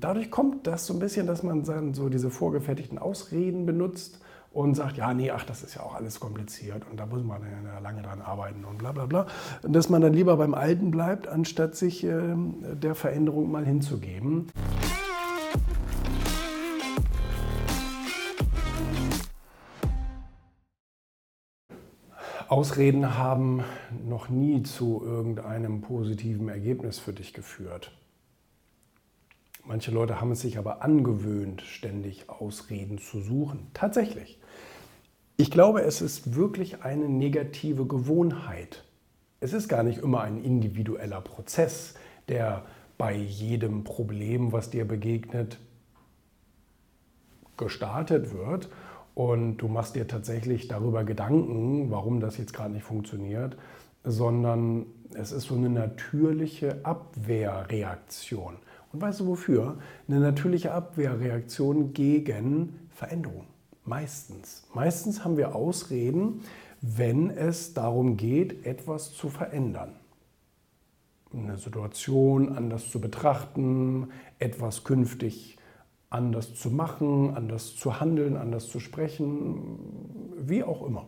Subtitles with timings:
[0.00, 4.20] dadurch kommt das so ein bisschen, dass man dann so diese vorgefertigten Ausreden benutzt
[4.52, 7.40] und sagt, ja, nee, ach, das ist ja auch alles kompliziert und da muss man
[7.42, 9.26] ja lange dran arbeiten und bla bla bla.
[9.62, 12.34] Und dass man dann lieber beim Alten bleibt, anstatt sich äh,
[12.82, 14.48] der Veränderung mal hinzugeben.
[22.48, 23.62] Ausreden haben
[24.08, 27.92] noch nie zu irgendeinem positiven Ergebnis für dich geführt.
[29.70, 33.68] Manche Leute haben es sich aber angewöhnt, ständig Ausreden zu suchen.
[33.72, 34.40] Tatsächlich.
[35.36, 38.82] Ich glaube, es ist wirklich eine negative Gewohnheit.
[39.38, 41.94] Es ist gar nicht immer ein individueller Prozess,
[42.26, 42.64] der
[42.98, 45.60] bei jedem Problem, was dir begegnet,
[47.56, 48.70] gestartet wird
[49.14, 53.56] und du machst dir tatsächlich darüber Gedanken, warum das jetzt gerade nicht funktioniert,
[54.02, 58.56] sondern es ist so eine natürliche Abwehrreaktion.
[58.92, 59.78] Und weißt du wofür?
[60.08, 63.46] Eine natürliche Abwehrreaktion gegen Veränderung.
[63.84, 64.64] Meistens.
[64.74, 66.42] Meistens haben wir Ausreden,
[66.80, 69.92] wenn es darum geht, etwas zu verändern.
[71.32, 75.56] Eine Situation anders zu betrachten, etwas künftig
[76.08, 79.78] anders zu machen, anders zu handeln, anders zu sprechen,
[80.38, 81.06] wie auch immer.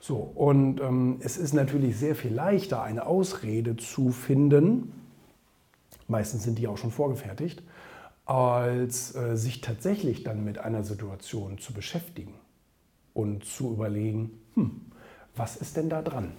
[0.00, 4.99] So, und ähm, es ist natürlich sehr viel leichter, eine Ausrede zu finden,
[6.10, 7.62] meistens sind die auch schon vorgefertigt,
[8.26, 12.34] als äh, sich tatsächlich dann mit einer Situation zu beschäftigen
[13.14, 14.82] und zu überlegen, hm,
[15.34, 16.32] was ist denn da dran?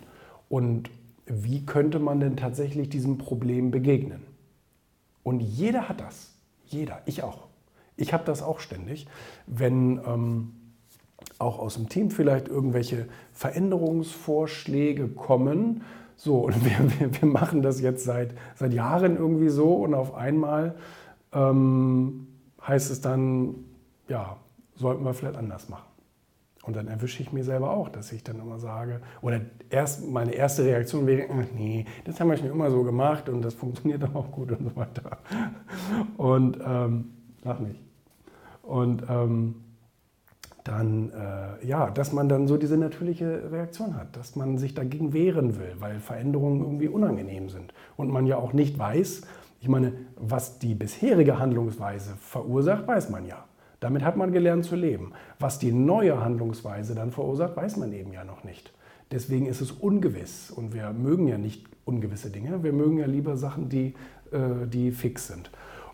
[0.50, 0.90] Und
[1.26, 4.22] wie könnte man denn tatsächlich diesem Problem begegnen?
[5.24, 6.34] Und jeder hat das.
[6.66, 7.48] Jeder, ich auch.
[7.98, 9.08] Ich habe das auch ständig,
[9.46, 10.54] wenn ähm,
[11.38, 15.84] auch aus dem Team vielleicht irgendwelche Veränderungsvorschläge kommen.
[16.24, 20.14] So, und wir, wir, wir machen das jetzt seit, seit Jahren irgendwie so und auf
[20.14, 20.76] einmal
[21.34, 22.28] ähm,
[22.66, 23.56] heißt es dann,
[24.08, 24.38] ja,
[24.76, 25.88] sollten wir vielleicht anders machen.
[26.64, 29.42] Und dann erwische ich mir selber auch, dass ich dann immer sage, oder
[29.72, 33.56] erst meine erste Reaktion wäre, nee, das haben wir schon immer so gemacht und das
[33.56, 35.18] funktioniert auch gut und so weiter.
[36.18, 37.82] Und ähm, lach nicht.
[38.62, 39.56] Und ähm,
[40.64, 45.14] dann, äh, ja, dass man dann so diese natürliche Reaktion hat, dass man sich dagegen
[45.14, 47.74] wehren will, weil Veränderungen irgendwie unangenehm sind.
[47.98, 49.22] Und man ja auch nicht weiß,
[49.60, 53.46] ich meine, was die bisherige Handlungsweise verursacht, weiß man ja.
[53.80, 55.14] Damit hat man gelernt zu leben.
[55.40, 58.72] Was die neue Handlungsweise dann verursacht, weiß man eben ja noch nicht.
[59.12, 63.36] Deswegen ist es ungewiss und wir mögen ja nicht ungewisse Dinge, wir mögen ja lieber
[63.36, 63.96] Sachen, die,
[64.32, 65.52] äh, die fix sind.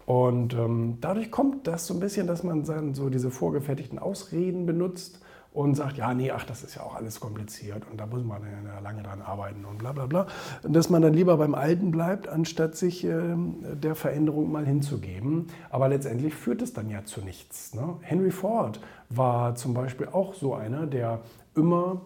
[0.07, 4.65] Und ähm, dadurch kommt das so ein bisschen, dass man dann so diese vorgefertigten Ausreden
[4.65, 5.19] benutzt
[5.51, 8.41] und sagt, ja, nee, ach, das ist ja auch alles kompliziert und da muss man
[8.43, 10.27] ja lange dran arbeiten und bla bla bla.
[10.63, 15.47] Dass man dann lieber beim Alten bleibt, anstatt sich äh, der Veränderung mal hinzugeben.
[15.69, 17.75] Aber letztendlich führt es dann ja zu nichts.
[17.75, 17.97] Ne?
[17.99, 18.79] Henry Ford
[19.09, 21.19] war zum Beispiel auch so einer, der
[21.53, 21.99] immer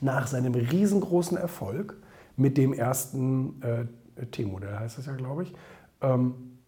[0.00, 1.98] nach seinem riesengroßen Erfolg
[2.38, 5.52] mit dem ersten äh, T-Modell, heißt das ja, glaube ich,
[6.00, 6.59] ähm,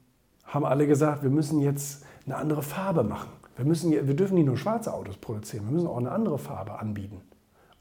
[0.45, 3.31] haben alle gesagt, wir müssen jetzt eine andere Farbe machen.
[3.57, 6.79] Wir, müssen, wir dürfen nicht nur schwarze Autos produzieren, wir müssen auch eine andere Farbe
[6.79, 7.21] anbieten.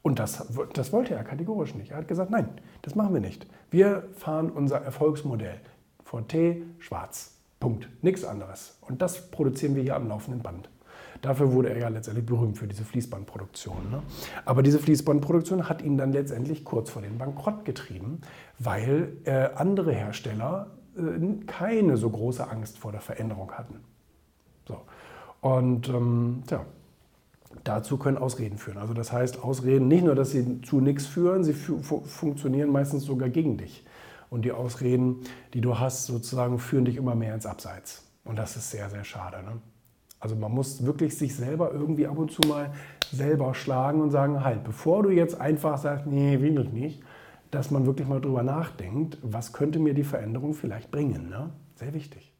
[0.02, 1.92] Und das, das wollte er kategorisch nicht.
[1.92, 2.48] Er hat gesagt, nein,
[2.82, 3.46] das machen wir nicht.
[3.70, 5.60] Wir fahren unser Erfolgsmodell.
[6.04, 7.36] VT schwarz.
[7.60, 7.88] Punkt.
[8.02, 8.76] Nichts anderes.
[8.80, 10.68] Und das produzieren wir hier am laufenden Band.
[11.20, 13.90] Dafür wurde er ja letztendlich berühmt für diese Fließbandproduktion.
[13.92, 14.02] Ne?
[14.44, 18.20] Aber diese Fließbandproduktion hat ihn dann letztendlich kurz vor den Bankrott getrieben,
[18.58, 20.66] weil äh, andere Hersteller
[21.46, 23.80] keine so große Angst vor der Veränderung hatten.
[24.66, 24.80] So.
[25.40, 26.64] Und ähm, ja,
[27.64, 28.78] dazu können Ausreden führen.
[28.78, 33.28] Also das heißt, Ausreden nicht nur, dass sie zu nichts führen, sie funktionieren meistens sogar
[33.28, 33.84] gegen dich.
[34.30, 35.20] Und die Ausreden,
[35.52, 38.02] die du hast, sozusagen führen dich immer mehr ins Abseits.
[38.24, 39.42] Und das ist sehr, sehr schade.
[39.42, 39.60] Ne?
[40.20, 42.72] Also man muss wirklich sich selber irgendwie ab und zu mal
[43.10, 47.02] selber schlagen und sagen, halt, bevor du jetzt einfach sagst, nee, will ich nicht,
[47.52, 51.28] dass man wirklich mal drüber nachdenkt, was könnte mir die Veränderung vielleicht bringen.
[51.28, 51.50] Ne?
[51.76, 52.31] Sehr wichtig.